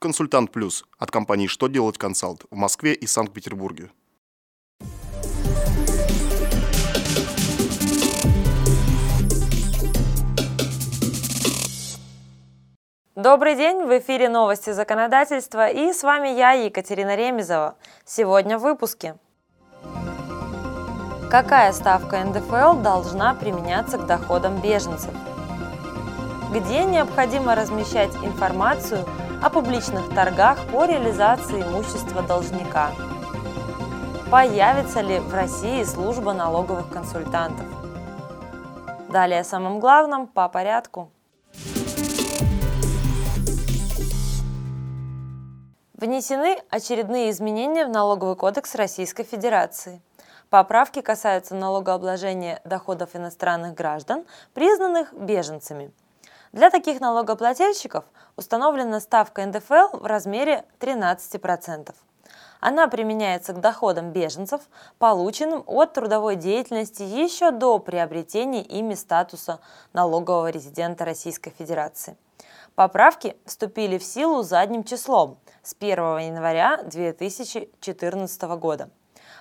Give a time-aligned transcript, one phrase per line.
[0.00, 3.90] Консультант Плюс от компании «Что делать консалт» в Москве и Санкт-Петербурге.
[13.14, 17.76] Добрый день, в эфире новости законодательства и с вами я, Екатерина Ремезова.
[18.06, 19.16] Сегодня в выпуске.
[21.30, 25.12] Какая ставка НДФЛ должна применяться к доходам беженцев?
[26.54, 29.04] Где необходимо размещать информацию
[29.42, 32.90] о публичных торгах по реализации имущества должника?
[34.30, 37.66] Появится ли в России служба налоговых консультантов?
[39.08, 41.10] Далее о самом главном по порядку.
[45.94, 50.02] Внесены очередные изменения в Налоговый кодекс Российской Федерации.
[50.50, 55.92] Поправки касаются налогообложения доходов иностранных граждан, признанных беженцами.
[56.52, 58.04] Для таких налогоплательщиков
[58.36, 61.94] установлена ставка НДФЛ в размере 13%.
[62.58, 64.62] Она применяется к доходам беженцев,
[64.98, 69.60] полученным от трудовой деятельности еще до приобретения ими статуса
[69.92, 72.16] налогового резидента Российской Федерации.
[72.74, 78.90] Поправки вступили в силу задним числом с 1 января 2014 года.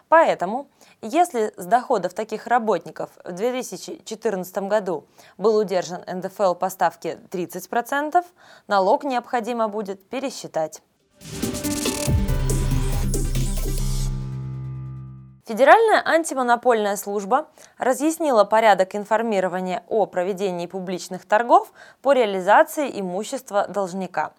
[0.09, 0.67] Поэтому,
[1.01, 5.05] если с доходов таких работников в 2014 году
[5.37, 8.25] был удержан НДФЛ по ставке 30%,
[8.67, 10.81] налог необходимо будет пересчитать.
[15.45, 17.47] Федеральная антимонопольная служба
[17.79, 21.71] разъяснила порядок информирования о проведении публичных торгов
[22.03, 24.33] по реализации имущества должника.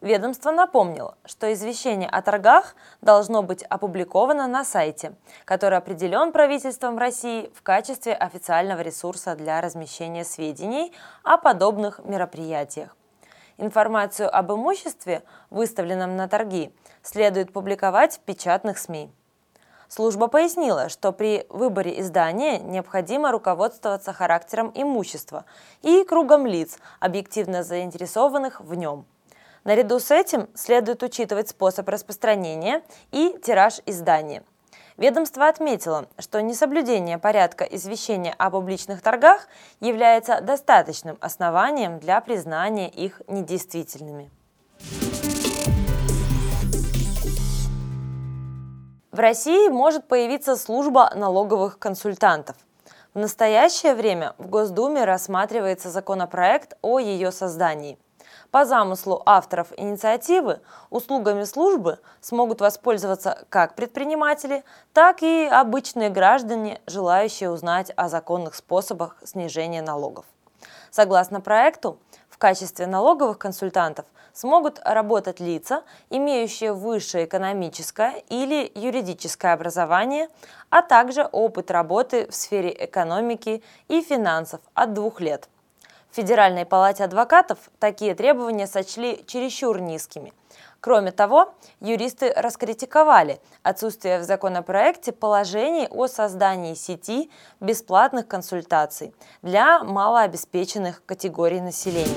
[0.00, 7.50] Ведомство напомнило, что извещение о торгах должно быть опубликовано на сайте, который определен правительством России
[7.54, 12.96] в качестве официального ресурса для размещения сведений о подобных мероприятиях.
[13.56, 19.12] Информацию об имуществе, выставленном на торги, следует публиковать в печатных СМИ.
[19.88, 25.44] Служба пояснила, что при выборе издания необходимо руководствоваться характером имущества
[25.82, 29.06] и кругом лиц, объективно заинтересованных в нем.
[29.64, 32.82] Наряду с этим следует учитывать способ распространения
[33.12, 34.44] и тираж издания.
[34.98, 39.48] Ведомство отметило, что несоблюдение порядка извещения о публичных торгах
[39.80, 44.30] является достаточным основанием для признания их недействительными.
[49.10, 52.56] В России может появиться служба налоговых консультантов.
[53.14, 57.98] В настоящее время в Госдуме рассматривается законопроект о ее создании.
[58.54, 67.50] По замыслу авторов инициативы услугами службы смогут воспользоваться как предприниматели, так и обычные граждане, желающие
[67.50, 70.24] узнать о законных способах снижения налогов.
[70.92, 71.98] Согласно проекту,
[72.30, 80.28] в качестве налоговых консультантов смогут работать лица, имеющие высшее экономическое или юридическое образование,
[80.70, 85.48] а также опыт работы в сфере экономики и финансов от двух лет.
[86.14, 90.32] Федеральной палате адвокатов такие требования сочли чересчур низкими.
[90.78, 101.04] Кроме того, юристы раскритиковали отсутствие в законопроекте положений о создании сети бесплатных консультаций для малообеспеченных
[101.04, 102.14] категорий населения.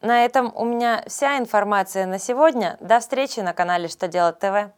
[0.00, 2.78] На этом у меня вся информация на сегодня.
[2.80, 4.72] До встречи на канале «Что делать ТВ».